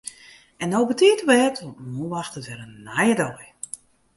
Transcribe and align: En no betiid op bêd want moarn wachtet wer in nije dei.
En 0.63 0.69
no 0.71 0.79
betiid 0.91 1.21
op 1.23 1.27
bêd 1.31 1.55
want 1.63 1.79
moarn 1.93 2.13
wachtet 2.15 2.47
wer 2.49 2.61
in 2.65 2.75
nije 2.87 3.15
dei. 3.21 3.45